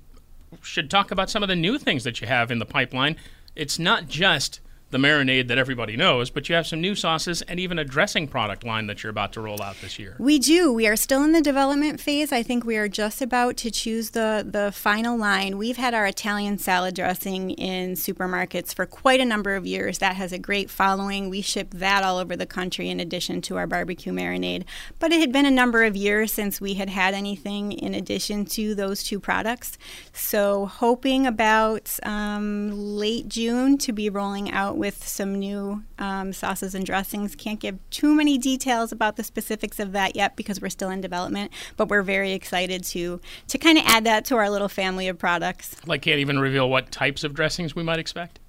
should 0.62 0.90
talk 0.90 1.12
about 1.12 1.30
some 1.30 1.44
of 1.44 1.50
the 1.50 1.56
new 1.56 1.78
things 1.78 2.04
that 2.04 2.22
you 2.22 2.28
have 2.28 2.50
in 2.50 2.60
the 2.60 2.66
pipeline. 2.66 3.16
It's 3.56 3.78
not 3.78 4.08
just 4.08 4.62
the 4.96 5.08
marinade 5.08 5.50
that 5.50 5.58
everybody 5.58 5.98
knows, 5.98 6.30
but 6.30 6.48
you 6.48 6.56
have 6.56 6.66
some 6.66 6.80
new 6.80 6.96
sauces 6.96 7.42
and 7.42 7.60
even 7.60 7.78
a 7.78 7.84
dressing 7.84 8.30
product 8.30 8.64
line 8.64 8.88
that 8.88 9.04
you're 9.04 9.10
about 9.10 9.34
to 9.34 9.42
roll 9.42 9.62
out 9.62 9.76
this 9.82 10.00
year. 10.00 10.16
We 10.18 10.40
do. 10.40 10.72
We 10.72 10.88
are 10.88 10.96
still 10.96 11.22
in 11.22 11.34
the 11.34 11.42
development 11.42 12.00
phase. 12.00 12.32
I 12.32 12.44
think 12.44 12.64
we 12.64 12.78
are 12.78 12.88
just 12.88 13.22
about 13.22 13.58
to 13.58 13.70
choose 13.70 14.12
the, 14.12 14.48
the 14.50 14.72
final 14.72 15.18
line. 15.18 15.58
We've 15.58 15.76
had 15.76 15.94
our 15.94 16.06
Italian 16.06 16.60
salad 16.60 16.96
dressing 16.96 17.52
in 17.52 17.96
supermarkets 17.96 18.74
for 18.74 18.86
quite 18.86 19.20
a 19.20 19.26
number 19.26 19.58
of 19.58 19.68
years. 19.68 19.98
That 19.98 20.16
has 20.16 20.32
a 20.32 20.40
great 20.40 20.70
following. 20.70 21.30
We 21.30 21.42
ship 21.42 21.72
that 21.72 22.06
all 22.06 22.18
over 22.18 22.38
the 22.38 22.46
country 22.46 22.90
in 22.90 23.02
addition 23.02 23.42
to 23.42 23.58
our 23.58 23.68
barbecue 23.68 24.14
marinade. 24.14 24.64
But 25.00 25.12
it 25.12 25.20
had 25.20 25.34
been 25.34 25.46
a 25.46 25.52
number 25.52 25.84
of 25.84 25.98
years 25.98 26.32
since 26.32 26.62
we 26.62 26.76
had 26.76 26.90
had 26.90 27.14
anything 27.14 27.74
in 27.74 27.94
addition 27.94 28.46
to 28.46 28.74
those 28.74 29.04
two 29.04 29.20
products. 29.20 29.78
So, 30.14 30.68
hoping 30.68 31.28
about 31.28 32.00
um, 32.04 32.72
late 32.72 33.28
June 33.28 33.78
to 33.80 33.92
be 33.92 34.10
rolling 34.10 34.52
out 34.52 34.78
with 34.86 35.04
some 35.04 35.34
new 35.34 35.84
um, 35.98 36.32
sauces 36.32 36.76
and 36.76 36.86
dressings. 36.86 37.36
Can't 37.36 37.60
give 37.60 37.80
too 37.90 38.14
many 38.14 38.38
details 38.38 38.92
about 38.92 39.16
the 39.16 39.24
specifics 39.24 39.80
of 39.80 39.94
that 39.94 40.16
yet 40.16 40.36
because 40.36 40.62
we're 40.62 40.70
still 40.70 40.92
in 40.92 41.02
development, 41.02 41.52
but 41.76 41.90
we're 41.90 42.04
very 42.04 42.34
excited 42.34 42.84
to 42.84 43.20
to 43.48 43.58
kind 43.58 43.80
of 43.80 43.84
add 43.88 44.04
that 44.04 44.26
to 44.26 44.36
our 44.36 44.48
little 44.48 44.70
family 44.70 45.08
of 45.08 45.18
products. 45.18 45.76
Like, 45.88 46.04
can't 46.04 46.20
even 46.20 46.38
reveal 46.40 46.70
what 46.70 46.92
types 46.92 47.24
of 47.24 47.34
dressings 47.34 47.76
we 47.76 47.82
might 47.82 47.98
expect. 47.98 48.40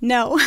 No. 0.00 0.40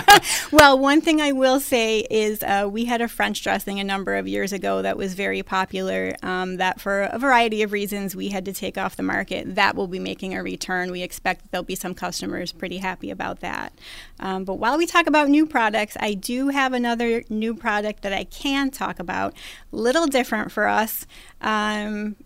well, 0.52 0.78
one 0.78 1.02
thing 1.02 1.20
I 1.20 1.32
will 1.32 1.60
say 1.60 2.06
is 2.10 2.42
uh, 2.42 2.66
we 2.70 2.86
had 2.86 3.02
a 3.02 3.08
French 3.08 3.42
dressing 3.42 3.78
a 3.78 3.84
number 3.84 4.16
of 4.16 4.26
years 4.26 4.52
ago 4.52 4.80
that 4.80 4.96
was 4.96 5.12
very 5.12 5.42
popular. 5.42 6.14
Um, 6.22 6.56
that, 6.56 6.80
for 6.80 7.02
a 7.02 7.18
variety 7.18 7.62
of 7.62 7.72
reasons, 7.72 8.16
we 8.16 8.30
had 8.30 8.46
to 8.46 8.52
take 8.52 8.78
off 8.78 8.96
the 8.96 9.02
market. 9.02 9.54
That 9.56 9.76
will 9.76 9.88
be 9.88 9.98
making 9.98 10.34
a 10.34 10.42
return. 10.42 10.90
We 10.90 11.02
expect 11.02 11.50
there'll 11.50 11.64
be 11.64 11.74
some 11.74 11.94
customers 11.94 12.52
pretty 12.52 12.78
happy 12.78 13.10
about 13.10 13.40
that. 13.40 13.74
Um, 14.20 14.44
but 14.44 14.54
while 14.54 14.78
we 14.78 14.86
talk 14.86 15.06
about 15.06 15.28
new 15.28 15.44
products, 15.44 15.98
I 16.00 16.14
do 16.14 16.48
have 16.48 16.72
another 16.72 17.24
new 17.28 17.54
product 17.54 18.02
that 18.02 18.14
I 18.14 18.24
can 18.24 18.70
talk 18.70 18.98
about. 18.98 19.34
Little 19.70 20.06
different 20.06 20.50
for 20.50 20.66
us. 20.66 21.06
Um, 21.42 22.16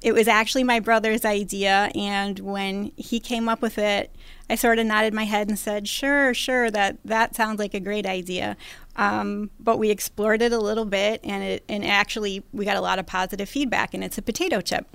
it 0.00 0.12
was 0.12 0.28
actually 0.28 0.62
my 0.62 0.78
brother's 0.78 1.24
idea, 1.24 1.90
and 1.94 2.38
when 2.38 2.92
he 2.96 3.18
came 3.18 3.48
up 3.48 3.60
with 3.60 3.78
it, 3.78 4.14
I 4.50 4.54
sort 4.54 4.78
of 4.78 4.86
nodded 4.86 5.14
my 5.14 5.24
head 5.24 5.48
and 5.48 5.58
said, 5.58 5.88
"Sure, 5.88 6.32
sure, 6.34 6.70
that 6.70 6.98
that 7.04 7.34
sounds 7.34 7.58
like 7.58 7.74
a 7.74 7.80
great 7.80 8.06
idea." 8.06 8.56
Um, 8.96 9.50
but 9.60 9.78
we 9.78 9.90
explored 9.90 10.42
it 10.42 10.52
a 10.52 10.58
little 10.58 10.84
bit, 10.84 11.20
and 11.24 11.42
it 11.42 11.64
and 11.68 11.84
actually 11.84 12.42
we 12.52 12.64
got 12.64 12.76
a 12.76 12.80
lot 12.80 12.98
of 12.98 13.06
positive 13.06 13.48
feedback. 13.48 13.94
And 13.94 14.02
it's 14.02 14.18
a 14.18 14.22
potato 14.22 14.60
chip. 14.60 14.86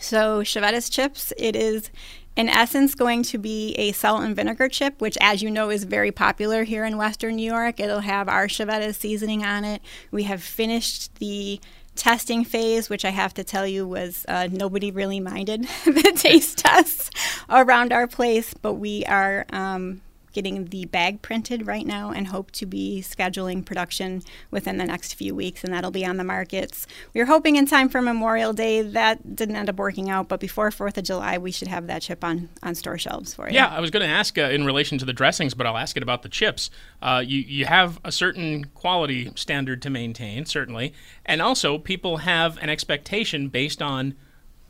So 0.00 0.42
Chiavetta's 0.42 0.90
chips, 0.90 1.32
it 1.38 1.56
is 1.56 1.90
in 2.36 2.48
essence 2.48 2.94
going 2.94 3.24
to 3.24 3.38
be 3.38 3.74
a 3.74 3.90
salt 3.92 4.22
and 4.22 4.36
vinegar 4.36 4.68
chip, 4.68 5.00
which, 5.00 5.18
as 5.20 5.42
you 5.42 5.50
know, 5.50 5.70
is 5.70 5.84
very 5.84 6.12
popular 6.12 6.64
here 6.64 6.84
in 6.84 6.96
Western 6.96 7.36
New 7.36 7.50
York. 7.50 7.80
It'll 7.80 8.00
have 8.00 8.28
our 8.28 8.46
Chiavetta's 8.46 8.96
seasoning 8.96 9.44
on 9.44 9.64
it. 9.64 9.82
We 10.10 10.22
have 10.24 10.42
finished 10.42 11.16
the 11.16 11.60
testing 11.98 12.44
phase, 12.44 12.88
which 12.88 13.04
I 13.04 13.10
have 13.10 13.34
to 13.34 13.44
tell 13.44 13.66
you 13.66 13.86
was 13.86 14.24
uh, 14.28 14.48
nobody 14.50 14.90
really 14.90 15.20
minded 15.20 15.64
the 15.84 16.12
taste 16.16 16.58
tests 16.58 17.10
around 17.50 17.92
our 17.92 18.06
place, 18.06 18.54
but 18.54 18.74
we 18.74 19.04
are 19.04 19.44
um, 19.52 20.00
getting 20.32 20.66
the 20.66 20.84
bag 20.86 21.22
printed 21.22 21.66
right 21.66 21.86
now 21.86 22.10
and 22.10 22.28
hope 22.28 22.50
to 22.52 22.66
be 22.66 23.02
scheduling 23.04 23.64
production 23.64 24.22
within 24.50 24.78
the 24.78 24.84
next 24.84 25.14
few 25.14 25.34
weeks, 25.34 25.64
and 25.64 25.72
that'll 25.72 25.90
be 25.90 26.04
on 26.04 26.16
the 26.16 26.24
markets. 26.24 26.86
We 27.14 27.20
were 27.20 27.26
hoping 27.26 27.56
in 27.56 27.66
time 27.66 27.88
for 27.88 28.00
Memorial 28.02 28.52
Day. 28.52 28.82
That 28.82 29.36
didn't 29.36 29.56
end 29.56 29.68
up 29.68 29.76
working 29.76 30.10
out, 30.10 30.28
but 30.28 30.40
before 30.40 30.70
4th 30.70 30.96
of 30.96 31.04
July, 31.04 31.38
we 31.38 31.50
should 31.50 31.68
have 31.68 31.86
that 31.86 32.02
chip 32.02 32.24
on, 32.24 32.48
on 32.62 32.74
store 32.74 32.98
shelves 32.98 33.34
for 33.34 33.48
you. 33.48 33.54
Yeah, 33.54 33.68
I 33.68 33.80
was 33.80 33.90
going 33.90 34.06
to 34.06 34.12
ask 34.12 34.38
uh, 34.38 34.42
in 34.42 34.64
relation 34.64 34.98
to 34.98 35.04
the 35.04 35.12
dressings, 35.12 35.54
but 35.54 35.66
I'll 35.66 35.76
ask 35.76 35.96
it 35.96 36.02
about 36.02 36.22
the 36.22 36.28
chips. 36.28 36.70
Uh, 37.02 37.22
you, 37.24 37.40
you 37.40 37.64
have 37.64 38.00
a 38.04 38.12
certain 38.12 38.66
quality 38.74 39.32
standard 39.34 39.82
to 39.82 39.90
maintain, 39.90 40.44
certainly, 40.44 40.92
and 41.24 41.42
also 41.42 41.78
people 41.78 42.18
have 42.18 42.58
an 42.58 42.68
expectation 42.68 43.48
based 43.48 43.82
on 43.82 44.14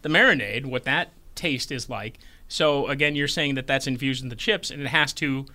the 0.02 0.08
marinade, 0.08 0.66
what 0.66 0.84
that 0.84 1.12
taste 1.34 1.72
is 1.72 1.88
like. 1.88 2.18
So 2.48 2.88
again, 2.88 3.14
you're 3.14 3.28
saying 3.28 3.54
that 3.56 3.66
that's 3.66 3.86
infused 3.86 4.22
in 4.22 4.30
the 4.30 4.36
chips, 4.36 4.70
and 4.70 4.80
it 4.80 4.88
has 4.88 5.12
to, 5.14 5.46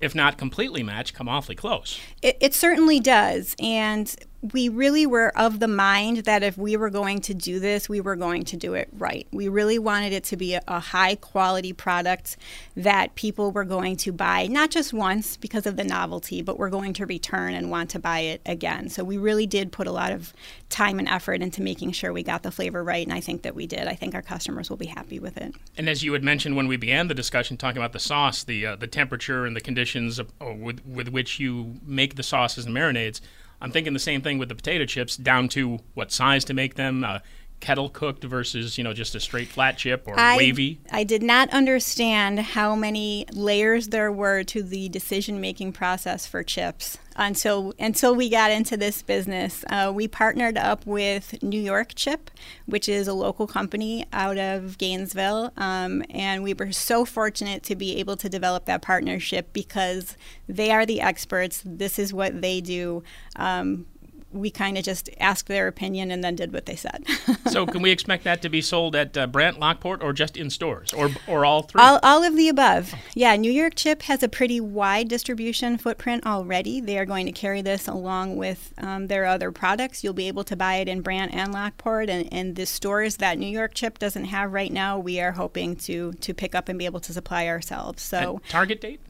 if 0.00 0.14
not 0.14 0.38
completely 0.38 0.82
match, 0.82 1.14
come 1.14 1.28
awfully 1.28 1.56
close. 1.56 1.98
It, 2.20 2.36
it 2.40 2.54
certainly 2.54 3.00
does, 3.00 3.56
and 3.58 4.14
we 4.42 4.68
really 4.68 5.06
were 5.06 5.36
of 5.38 5.60
the 5.60 5.68
mind 5.68 6.18
that 6.18 6.42
if 6.42 6.58
we 6.58 6.76
were 6.76 6.90
going 6.90 7.20
to 7.20 7.32
do 7.34 7.60
this, 7.60 7.88
we 7.88 8.00
were 8.00 8.16
going 8.16 8.42
to 8.42 8.56
do 8.56 8.74
it 8.74 8.88
right. 8.98 9.28
We 9.30 9.46
really 9.48 9.78
wanted 9.78 10.12
it 10.12 10.24
to 10.24 10.36
be 10.36 10.54
a, 10.54 10.62
a, 10.66 10.80
high 10.80 11.14
quality 11.14 11.72
product 11.72 12.36
that 12.76 13.14
people 13.14 13.52
were 13.52 13.64
going 13.64 13.96
to 13.98 14.10
buy, 14.10 14.48
not 14.48 14.70
just 14.70 14.92
once 14.92 15.36
because 15.36 15.64
of 15.64 15.76
the 15.76 15.84
novelty, 15.84 16.42
but 16.42 16.58
we're 16.58 16.70
going 16.70 16.92
to 16.94 17.06
return 17.06 17.54
and 17.54 17.70
want 17.70 17.90
to 17.90 18.00
buy 18.00 18.20
it 18.20 18.42
again. 18.44 18.88
So 18.88 19.04
we 19.04 19.16
really 19.16 19.46
did 19.46 19.70
put 19.70 19.86
a 19.86 19.92
lot 19.92 20.10
of 20.10 20.32
time 20.68 20.98
and 20.98 21.08
effort 21.08 21.40
into 21.40 21.62
making 21.62 21.92
sure 21.92 22.12
we 22.12 22.24
got 22.24 22.42
the 22.42 22.50
flavor 22.50 22.82
right, 22.82 23.06
and 23.06 23.14
I 23.14 23.20
think 23.20 23.42
that 23.42 23.54
we 23.54 23.68
did. 23.68 23.86
I 23.86 23.94
think 23.94 24.14
our 24.16 24.22
customers 24.22 24.68
will 24.68 24.76
be 24.76 24.86
happy 24.86 25.20
with 25.20 25.36
it. 25.36 25.54
And 25.76 25.88
as 25.88 26.02
you 26.02 26.14
had 26.14 26.24
mentioned 26.24 26.56
when 26.56 26.66
we 26.66 26.76
began 26.76 27.06
the 27.06 27.14
discussion, 27.14 27.56
talking 27.56 27.78
about 27.78 27.92
the 27.92 28.00
sauce, 28.00 28.42
the 28.42 28.66
uh, 28.66 28.76
the 28.76 28.88
temperature 28.88 29.44
and 29.44 29.54
the 29.54 29.60
conditions 29.60 30.18
of, 30.18 30.32
uh, 30.40 30.52
with, 30.52 30.84
with 30.84 31.08
which 31.08 31.38
you 31.38 31.76
make 31.86 32.16
the 32.16 32.22
sauces 32.24 32.66
and 32.66 32.74
marinades 32.74 33.20
I'm 33.62 33.70
thinking 33.70 33.92
the 33.92 34.00
same 34.00 34.22
thing 34.22 34.38
with 34.38 34.48
the 34.48 34.56
potato 34.56 34.84
chips, 34.84 35.16
down 35.16 35.48
to 35.50 35.78
what 35.94 36.10
size 36.10 36.44
to 36.46 36.54
make 36.54 36.74
them. 36.74 37.04
Uh, 37.04 37.20
kettle 37.62 37.88
cooked 37.88 38.24
versus 38.24 38.76
you 38.76 38.84
know 38.84 38.92
just 38.92 39.14
a 39.14 39.20
straight 39.20 39.48
flat 39.48 39.78
chip 39.78 40.06
or 40.06 40.18
I, 40.18 40.36
wavy? 40.36 40.80
I 40.90 41.04
did 41.04 41.22
not 41.22 41.48
understand 41.50 42.40
how 42.40 42.74
many 42.74 43.24
layers 43.32 43.88
there 43.88 44.12
were 44.12 44.42
to 44.42 44.62
the 44.62 44.90
decision 44.90 45.40
making 45.40 45.72
process 45.72 46.26
for 46.26 46.42
chips 46.42 46.98
until 47.16 47.72
until 47.78 48.14
we 48.14 48.28
got 48.28 48.50
into 48.50 48.76
this 48.76 49.00
business. 49.02 49.64
Uh, 49.70 49.92
we 49.94 50.08
partnered 50.08 50.58
up 50.58 50.84
with 50.84 51.40
New 51.42 51.60
York 51.60 51.92
Chip, 51.94 52.30
which 52.66 52.88
is 52.88 53.06
a 53.06 53.14
local 53.14 53.46
company 53.46 54.04
out 54.12 54.38
of 54.38 54.76
Gainesville, 54.76 55.52
um, 55.56 56.02
and 56.10 56.42
we 56.42 56.54
were 56.54 56.72
so 56.72 57.04
fortunate 57.04 57.62
to 57.62 57.76
be 57.76 57.96
able 57.96 58.16
to 58.16 58.28
develop 58.28 58.64
that 58.66 58.82
partnership 58.82 59.52
because 59.52 60.16
they 60.48 60.72
are 60.72 60.84
the 60.84 61.00
experts. 61.00 61.62
This 61.64 61.98
is 61.98 62.12
what 62.12 62.42
they 62.42 62.60
do. 62.60 63.04
Um, 63.36 63.86
we 64.32 64.50
kind 64.50 64.78
of 64.78 64.84
just 64.84 65.10
asked 65.20 65.46
their 65.46 65.68
opinion 65.68 66.10
and 66.10 66.22
then 66.22 66.34
did 66.34 66.52
what 66.52 66.66
they 66.66 66.76
said. 66.76 67.04
so, 67.50 67.66
can 67.66 67.82
we 67.82 67.90
expect 67.90 68.24
that 68.24 68.42
to 68.42 68.48
be 68.48 68.60
sold 68.60 68.96
at 68.96 69.16
uh, 69.16 69.26
Brant, 69.26 69.58
Lockport, 69.58 70.02
or 70.02 70.12
just 70.12 70.36
in 70.36 70.50
stores, 70.50 70.92
or 70.92 71.10
or 71.26 71.44
all 71.44 71.62
three? 71.62 71.80
All, 71.80 71.98
all 72.02 72.22
of 72.22 72.36
the 72.36 72.48
above. 72.48 72.94
Yeah, 73.14 73.36
New 73.36 73.52
York 73.52 73.74
Chip 73.74 74.02
has 74.02 74.22
a 74.22 74.28
pretty 74.28 74.60
wide 74.60 75.08
distribution 75.08 75.78
footprint 75.78 76.26
already. 76.26 76.80
They 76.80 76.98
are 76.98 77.04
going 77.04 77.26
to 77.26 77.32
carry 77.32 77.62
this 77.62 77.86
along 77.86 78.36
with 78.36 78.72
um, 78.78 79.08
their 79.08 79.26
other 79.26 79.52
products. 79.52 80.02
You'll 80.02 80.14
be 80.14 80.28
able 80.28 80.44
to 80.44 80.56
buy 80.56 80.76
it 80.76 80.88
in 80.88 81.02
Brant 81.02 81.34
and 81.34 81.52
Lockport, 81.52 82.08
and, 82.08 82.32
and 82.32 82.56
the 82.56 82.66
stores 82.66 83.16
that 83.18 83.38
New 83.38 83.46
York 83.46 83.74
Chip 83.74 83.98
doesn't 83.98 84.26
have 84.26 84.52
right 84.52 84.72
now, 84.72 84.98
we 84.98 85.20
are 85.20 85.32
hoping 85.32 85.76
to 85.76 86.12
to 86.12 86.34
pick 86.34 86.54
up 86.54 86.68
and 86.68 86.78
be 86.78 86.86
able 86.86 87.00
to 87.00 87.12
supply 87.12 87.46
ourselves. 87.48 88.02
So, 88.02 88.34
and 88.34 88.48
target 88.48 88.80
date? 88.80 89.00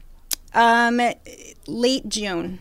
Um, 0.53 1.01
late 1.65 2.07
June 2.09 2.59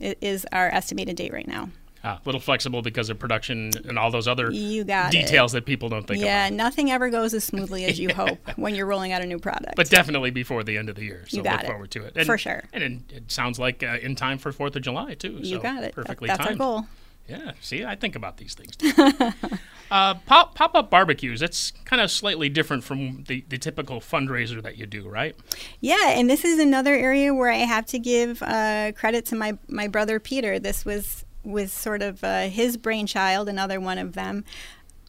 is 0.00 0.46
our 0.52 0.68
estimated 0.68 1.16
date 1.16 1.32
right 1.32 1.48
now 1.48 1.70
a 2.04 2.20
little 2.24 2.40
flexible 2.40 2.82
because 2.82 3.10
of 3.10 3.18
production 3.18 3.70
and 3.88 3.98
all 3.98 4.10
those 4.10 4.28
other 4.28 4.50
you 4.50 4.84
got 4.84 5.10
details 5.10 5.54
it. 5.54 5.58
that 5.58 5.66
people 5.66 5.88
don't 5.88 6.06
think 6.06 6.22
yeah, 6.22 6.46
about. 6.46 6.52
Yeah, 6.52 6.56
nothing 6.56 6.90
ever 6.90 7.10
goes 7.10 7.34
as 7.34 7.44
smoothly 7.44 7.84
as 7.84 7.98
you 7.98 8.08
hope 8.14 8.38
when 8.56 8.74
you're 8.74 8.86
rolling 8.86 9.12
out 9.12 9.22
a 9.22 9.26
new 9.26 9.38
product. 9.38 9.76
But 9.76 9.90
definitely 9.90 10.30
before 10.30 10.62
the 10.64 10.78
end 10.78 10.88
of 10.88 10.96
the 10.96 11.04
year. 11.04 11.24
So 11.28 11.38
you 11.38 11.42
got 11.42 11.52
look 11.52 11.64
it. 11.64 11.66
forward 11.66 11.90
to 11.92 12.04
it. 12.04 12.16
And, 12.16 12.26
For 12.26 12.38
sure. 12.38 12.64
And 12.72 12.82
it, 12.82 13.16
it 13.16 13.32
sounds 13.32 13.58
like 13.58 13.82
uh, 13.82 13.98
in 14.00 14.14
time 14.14 14.38
for 14.38 14.52
4th 14.52 14.76
of 14.76 14.82
July, 14.82 15.14
too. 15.14 15.32
You 15.32 15.56
so 15.56 15.60
got 15.60 15.82
it. 15.82 15.94
Perfectly 15.94 16.28
that, 16.28 16.38
that's 16.38 16.48
timed. 16.48 16.60
our 16.60 16.66
goal. 16.66 16.86
Yeah, 17.28 17.52
see, 17.60 17.84
I 17.84 17.96
think 17.96 18.14
about 18.14 18.36
these 18.36 18.54
things. 18.54 18.76
uh, 19.90 20.14
pop 20.14 20.54
pop 20.54 20.74
up 20.76 20.90
barbecues. 20.90 21.42
It's 21.42 21.72
kind 21.84 22.00
of 22.00 22.08
slightly 22.10 22.48
different 22.48 22.84
from 22.84 23.24
the, 23.24 23.44
the 23.48 23.58
typical 23.58 24.00
fundraiser 24.00 24.62
that 24.62 24.76
you 24.76 24.86
do, 24.86 25.08
right? 25.08 25.34
Yeah, 25.80 26.10
and 26.10 26.30
this 26.30 26.44
is 26.44 26.60
another 26.60 26.94
area 26.94 27.34
where 27.34 27.50
I 27.50 27.56
have 27.56 27.84
to 27.86 27.98
give 27.98 28.42
uh, 28.42 28.92
credit 28.92 29.26
to 29.26 29.34
my 29.34 29.58
my 29.66 29.88
brother 29.88 30.20
Peter. 30.20 30.60
This 30.60 30.84
was 30.84 31.24
was 31.46 31.72
sort 31.72 32.02
of 32.02 32.22
uh, 32.24 32.48
his 32.48 32.76
brainchild, 32.76 33.48
another 33.48 33.80
one 33.80 33.98
of 33.98 34.14
them. 34.14 34.44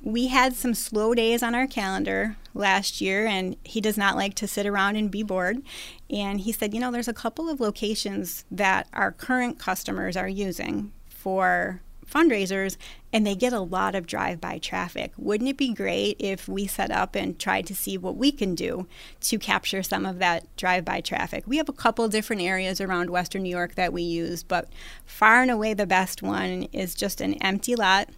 We 0.04 0.28
had 0.28 0.54
some 0.54 0.76
slow 0.76 1.16
days 1.16 1.42
on 1.42 1.56
our 1.56 1.66
calendar 1.66 2.38
last 2.54 3.02
year, 3.02 3.26
and 3.26 3.58
he 3.64 3.82
does 3.82 3.98
not 3.98 4.16
like 4.16 4.36
to 4.36 4.48
sit 4.48 4.66
around 4.66 4.96
and 4.96 5.10
be 5.10 5.24
bored. 5.24 5.58
And 6.10 6.42
he 6.42 6.52
said, 6.52 6.74
You 6.74 6.80
know, 6.80 6.92
there's 6.92 7.08
a 7.08 7.14
couple 7.14 7.50
of 7.50 7.60
locations 7.60 8.46
that 8.52 8.88
our 8.94 9.12
current 9.12 9.58
customers 9.58 10.16
are 10.16 10.30
using 10.30 10.94
for 11.08 11.82
fundraisers 12.12 12.78
and 13.14 13.26
they 13.26 13.36
get 13.36 13.54
a 13.54 13.60
lot 13.60 13.96
of 13.96 14.08
drive 14.08 14.42
by 14.42 14.58
traffic. 14.58 15.12
Wouldn't 15.18 15.50
it 15.50 15.58
be 15.58 15.74
great 15.74 16.18
if 16.20 16.48
we 16.48 16.68
set 16.68 16.92
up 16.92 17.16
and 17.16 17.40
tried 17.40 17.66
to 17.68 17.76
see 17.76 17.98
what 17.98 18.18
we 18.18 18.32
can 18.32 18.56
do 18.56 18.88
to 19.22 19.40
capture 19.40 19.84
some 19.84 20.06
of 20.06 20.20
that 20.20 20.46
drive 20.58 20.86
by 20.86 21.02
traffic? 21.02 21.44
We 21.48 21.58
have 21.58 21.70
a 21.70 21.74
couple 21.74 22.08
different 22.08 22.42
areas 22.42 22.82
around 22.82 23.10
Western 23.10 23.44
New 23.44 23.50
York 23.50 23.76
that 23.76 23.94
we 23.94 24.02
use, 24.02 24.44
but 24.44 24.68
far 25.06 25.42
and 25.42 25.52
away 25.52 25.74
the 25.74 25.88
best 25.88 26.22
one 26.22 26.64
is 26.74 26.96
just 26.96 27.22
an 27.22 27.36
empty 27.36 27.76
lot 27.76 28.10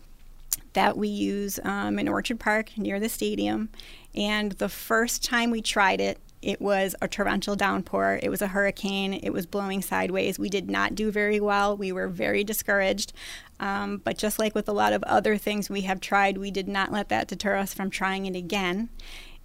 that 0.73 0.97
we 0.97 1.07
use 1.07 1.59
um, 1.63 1.99
in 1.99 2.07
Orchard 2.07 2.39
Park 2.39 2.77
near 2.77 2.99
the 2.99 3.09
stadium. 3.09 3.69
And 4.15 4.53
the 4.53 4.69
first 4.69 5.23
time 5.23 5.51
we 5.51 5.61
tried 5.61 6.01
it, 6.01 6.19
it 6.41 6.61
was 6.61 6.95
a 7.01 7.07
torrential 7.07 7.55
downpour. 7.55 8.19
It 8.23 8.29
was 8.29 8.41
a 8.41 8.47
hurricane. 8.47 9.13
It 9.13 9.31
was 9.31 9.45
blowing 9.45 9.81
sideways. 9.81 10.39
We 10.39 10.49
did 10.49 10.69
not 10.69 10.95
do 10.95 11.11
very 11.11 11.39
well. 11.39 11.75
We 11.75 11.91
were 11.91 12.07
very 12.07 12.43
discouraged. 12.43 13.13
Um, 13.59 13.97
but 13.97 14.17
just 14.17 14.39
like 14.39 14.55
with 14.55 14.69
a 14.69 14.73
lot 14.73 14.93
of 14.93 15.03
other 15.03 15.37
things 15.37 15.69
we 15.69 15.81
have 15.81 15.99
tried, 15.99 16.37
we 16.37 16.51
did 16.51 16.67
not 16.67 16.91
let 16.91 17.09
that 17.09 17.27
deter 17.27 17.57
us 17.57 17.73
from 17.73 17.89
trying 17.89 18.25
it 18.25 18.35
again. 18.35 18.89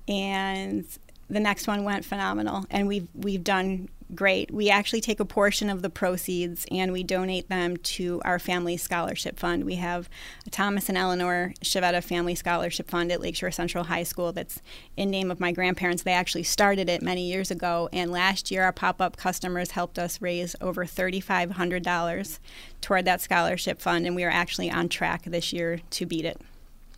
And 0.06 0.86
the 1.28 1.40
next 1.40 1.66
one 1.66 1.84
went 1.84 2.04
phenomenal, 2.04 2.66
and 2.70 2.86
we've 2.86 3.08
we've 3.14 3.42
done 3.42 3.88
great. 4.14 4.50
We 4.50 4.70
actually 4.70 5.00
take 5.00 5.20
a 5.20 5.24
portion 5.24 5.70
of 5.70 5.82
the 5.82 5.90
proceeds 5.90 6.66
and 6.70 6.92
we 6.92 7.02
donate 7.02 7.48
them 7.48 7.76
to 7.76 8.20
our 8.24 8.38
family 8.38 8.76
scholarship 8.76 9.38
fund. 9.38 9.64
We 9.64 9.76
have 9.76 10.08
a 10.46 10.50
Thomas 10.50 10.88
and 10.88 10.98
Eleanor 10.98 11.54
Chiavetta 11.62 12.02
Family 12.02 12.34
Scholarship 12.34 12.90
Fund 12.90 13.12
at 13.12 13.20
Lakeshore 13.20 13.50
Central 13.50 13.84
High 13.84 14.02
School 14.02 14.32
that's 14.32 14.60
in 14.96 15.10
name 15.10 15.30
of 15.30 15.40
my 15.40 15.52
grandparents. 15.52 16.02
They 16.02 16.12
actually 16.12 16.42
started 16.42 16.88
it 16.88 17.02
many 17.02 17.30
years 17.30 17.50
ago, 17.50 17.88
and 17.92 18.10
last 18.10 18.50
year 18.50 18.64
our 18.64 18.72
pop-up 18.72 19.16
customers 19.16 19.72
helped 19.72 19.98
us 19.98 20.20
raise 20.20 20.56
over 20.60 20.84
$3,500 20.84 22.38
toward 22.80 23.04
that 23.04 23.20
scholarship 23.20 23.80
fund, 23.80 24.06
and 24.06 24.16
we 24.16 24.24
are 24.24 24.30
actually 24.30 24.70
on 24.70 24.88
track 24.88 25.24
this 25.24 25.52
year 25.52 25.80
to 25.90 26.06
beat 26.06 26.24
it. 26.24 26.40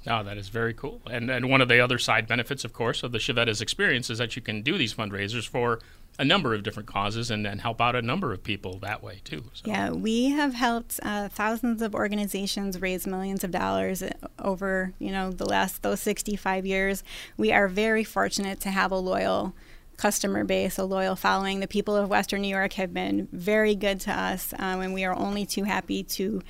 Oh, 0.08 0.22
that 0.22 0.38
is 0.38 0.48
very 0.48 0.72
cool. 0.72 1.00
And 1.10 1.30
and 1.30 1.50
one 1.50 1.60
of 1.60 1.68
the 1.68 1.80
other 1.80 1.98
side 1.98 2.28
benefits, 2.28 2.64
of 2.64 2.72
course, 2.72 3.02
of 3.02 3.10
the 3.10 3.18
Chiavetta's 3.18 3.60
experience 3.60 4.08
is 4.08 4.18
that 4.18 4.36
you 4.36 4.42
can 4.42 4.62
do 4.62 4.78
these 4.78 4.94
fundraisers 4.94 5.48
for 5.48 5.80
a 6.18 6.24
number 6.24 6.54
of 6.54 6.62
different 6.62 6.88
causes 6.88 7.30
and, 7.30 7.46
and 7.46 7.60
help 7.60 7.80
out 7.80 7.94
a 7.94 8.02
number 8.02 8.32
of 8.32 8.42
people 8.42 8.78
that 8.80 9.02
way 9.02 9.20
too. 9.24 9.44
So. 9.52 9.64
Yeah, 9.66 9.90
we 9.90 10.30
have 10.30 10.54
helped 10.54 10.98
uh, 11.02 11.28
thousands 11.28 11.82
of 11.82 11.94
organizations 11.94 12.80
raise 12.80 13.06
millions 13.06 13.44
of 13.44 13.50
dollars 13.50 14.02
over 14.38 14.92
you 14.98 15.12
know 15.12 15.30
the 15.30 15.46
last 15.46 15.82
those 15.82 16.00
65 16.00 16.66
years. 16.66 17.04
We 17.36 17.52
are 17.52 17.68
very 17.68 18.04
fortunate 18.04 18.60
to 18.60 18.70
have 18.70 18.92
a 18.92 18.98
loyal 18.98 19.54
customer 19.96 20.44
base, 20.44 20.78
a 20.78 20.84
loyal 20.84 21.16
following. 21.16 21.60
The 21.60 21.68
people 21.68 21.96
of 21.96 22.08
Western 22.08 22.42
New 22.42 22.48
York 22.48 22.74
have 22.74 22.92
been 22.92 23.28
very 23.32 23.74
good 23.74 24.00
to 24.00 24.12
us, 24.12 24.52
um, 24.58 24.80
and 24.80 24.94
we 24.94 25.04
are 25.04 25.14
only 25.14 25.46
too 25.46 25.64
happy 25.64 26.02
to 26.02 26.42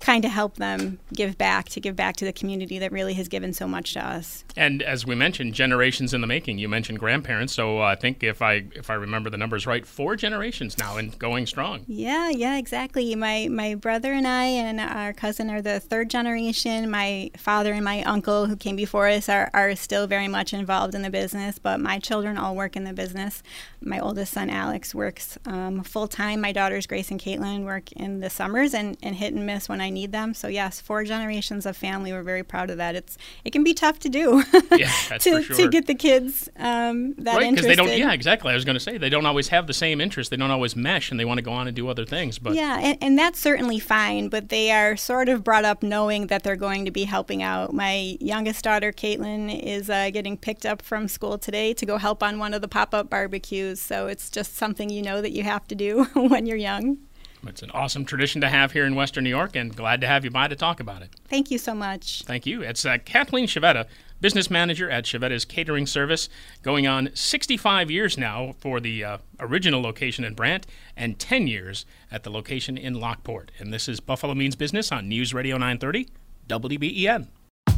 kind 0.00 0.24
of 0.24 0.30
help 0.30 0.56
them 0.56 0.98
give 1.12 1.36
back 1.36 1.68
to 1.70 1.80
give 1.80 1.96
back 1.96 2.16
to 2.16 2.24
the 2.24 2.32
community 2.32 2.78
that 2.78 2.92
really 2.92 3.14
has 3.14 3.28
given 3.28 3.52
so 3.52 3.66
much 3.66 3.94
to 3.94 4.06
us. 4.06 4.44
And 4.56 4.82
as 4.82 5.04
we 5.04 5.14
mentioned, 5.14 5.54
generations 5.54 6.14
in 6.14 6.20
the 6.20 6.26
making. 6.26 6.58
You 6.58 6.68
mentioned 6.68 6.98
grandparents, 6.98 7.52
so 7.52 7.80
I 7.80 7.94
think 7.94 8.22
if 8.22 8.40
I 8.42 8.64
if 8.74 8.90
I 8.90 8.94
remember 8.94 9.30
the 9.30 9.36
numbers 9.36 9.66
right, 9.66 9.86
four 9.86 10.16
generations 10.16 10.78
now 10.78 10.96
and 10.96 11.18
going 11.18 11.46
strong. 11.46 11.84
Yeah, 11.86 12.30
yeah, 12.30 12.58
exactly. 12.58 13.14
My 13.14 13.48
my 13.50 13.74
brother 13.74 14.12
and 14.12 14.26
I 14.26 14.44
and 14.44 14.80
our 14.80 15.12
cousin 15.12 15.50
are 15.50 15.62
the 15.62 15.80
third 15.80 16.10
generation. 16.10 16.90
My 16.90 17.30
father 17.36 17.72
and 17.72 17.84
my 17.84 18.02
uncle 18.02 18.46
who 18.46 18.56
came 18.56 18.76
before 18.76 19.08
us 19.08 19.28
are, 19.28 19.50
are 19.52 19.74
still 19.76 20.06
very 20.06 20.28
much 20.28 20.52
involved 20.52 20.94
in 20.94 21.02
the 21.02 21.10
business, 21.10 21.58
but 21.58 21.80
my 21.80 21.98
children 21.98 22.38
all 22.38 22.54
work 22.54 22.76
in 22.76 22.84
the 22.84 22.92
business. 22.92 23.42
My 23.80 24.00
oldest 24.00 24.32
son 24.32 24.50
Alex 24.50 24.94
works 24.94 25.38
um, 25.46 25.82
full 25.82 26.08
time. 26.08 26.40
My 26.40 26.52
daughters 26.52 26.86
Grace 26.86 27.10
and 27.10 27.20
Caitlin 27.20 27.64
work 27.64 27.92
in 27.92 28.20
the 28.20 28.30
summers 28.30 28.74
and, 28.74 28.96
and 29.02 29.16
hit 29.16 29.34
and 29.34 29.46
miss 29.46 29.68
when 29.68 29.80
I 29.80 29.87
need 29.90 30.12
them. 30.12 30.34
So 30.34 30.48
yes, 30.48 30.80
four 30.80 31.04
generations 31.04 31.66
of 31.66 31.76
family. 31.76 32.12
We're 32.12 32.22
very 32.22 32.42
proud 32.42 32.70
of 32.70 32.76
that. 32.78 32.94
It's 32.94 33.18
it 33.44 33.50
can 33.50 33.64
be 33.64 33.74
tough 33.74 33.98
to 34.00 34.08
do. 34.08 34.44
yeah, 34.76 34.90
that's 35.08 35.24
to, 35.24 35.36
for 35.36 35.42
sure. 35.42 35.56
to 35.56 35.68
get 35.68 35.86
the 35.86 35.94
kids 35.94 36.48
um, 36.56 37.14
that 37.14 37.36
right, 37.36 37.50
because 37.50 37.66
they 37.66 37.76
don't. 37.76 37.96
Yeah, 37.96 38.12
exactly. 38.12 38.52
I 38.52 38.54
was 38.54 38.64
going 38.64 38.74
to 38.74 38.80
say 38.80 38.98
they 38.98 39.08
don't 39.08 39.26
always 39.26 39.48
have 39.48 39.66
the 39.66 39.72
same 39.72 40.00
interest. 40.00 40.30
They 40.30 40.36
don't 40.36 40.50
always 40.50 40.76
mesh, 40.76 41.10
and 41.10 41.18
they 41.18 41.24
want 41.24 41.38
to 41.38 41.42
go 41.42 41.52
on 41.52 41.66
and 41.66 41.76
do 41.76 41.88
other 41.88 42.04
things. 42.04 42.38
But 42.38 42.54
yeah, 42.54 42.78
and, 42.78 42.98
and 43.00 43.18
that's 43.18 43.38
certainly 43.38 43.78
fine. 43.78 44.28
But 44.28 44.48
they 44.48 44.70
are 44.70 44.96
sort 44.96 45.28
of 45.28 45.44
brought 45.44 45.64
up 45.64 45.82
knowing 45.82 46.28
that 46.28 46.42
they're 46.42 46.56
going 46.56 46.84
to 46.84 46.90
be 46.90 47.04
helping 47.04 47.42
out. 47.42 47.72
My 47.72 48.16
youngest 48.20 48.64
daughter, 48.64 48.92
Caitlin, 48.92 49.62
is 49.62 49.90
uh, 49.90 50.10
getting 50.10 50.36
picked 50.36 50.66
up 50.66 50.82
from 50.82 51.08
school 51.08 51.38
today 51.38 51.74
to 51.74 51.86
go 51.86 51.98
help 51.98 52.22
on 52.22 52.38
one 52.38 52.54
of 52.54 52.60
the 52.60 52.68
pop-up 52.68 53.10
barbecues. 53.10 53.80
So 53.80 54.06
it's 54.06 54.30
just 54.30 54.56
something 54.56 54.90
you 54.90 55.02
know 55.02 55.22
that 55.22 55.32
you 55.32 55.42
have 55.42 55.66
to 55.68 55.74
do 55.74 56.04
when 56.14 56.46
you're 56.46 56.56
young. 56.56 56.98
It's 57.46 57.62
an 57.62 57.70
awesome 57.70 58.04
tradition 58.04 58.40
to 58.40 58.48
have 58.48 58.72
here 58.72 58.84
in 58.84 58.94
Western 58.94 59.24
New 59.24 59.30
York, 59.30 59.54
and 59.54 59.74
glad 59.74 60.00
to 60.00 60.06
have 60.06 60.24
you 60.24 60.30
by 60.30 60.48
to 60.48 60.56
talk 60.56 60.80
about 60.80 61.02
it. 61.02 61.10
Thank 61.28 61.50
you 61.50 61.58
so 61.58 61.74
much. 61.74 62.22
Thank 62.24 62.46
you. 62.46 62.62
It's 62.62 62.84
uh, 62.84 62.98
Kathleen 63.04 63.46
Chiavetta, 63.46 63.86
business 64.20 64.50
manager 64.50 64.90
at 64.90 65.04
Chiavetta's 65.04 65.44
Catering 65.44 65.86
Service, 65.86 66.28
going 66.62 66.86
on 66.86 67.10
65 67.14 67.90
years 67.90 68.18
now 68.18 68.54
for 68.58 68.80
the 68.80 69.04
uh, 69.04 69.18
original 69.38 69.80
location 69.80 70.24
in 70.24 70.34
Brant 70.34 70.66
and 70.96 71.18
10 71.18 71.46
years 71.46 71.86
at 72.10 72.24
the 72.24 72.30
location 72.30 72.76
in 72.76 72.94
Lockport. 72.94 73.52
And 73.58 73.72
this 73.72 73.88
is 73.88 74.00
Buffalo 74.00 74.34
Means 74.34 74.56
Business 74.56 74.90
on 74.90 75.08
News 75.08 75.32
Radio 75.32 75.56
930, 75.56 76.08
WBEN. 76.48 77.28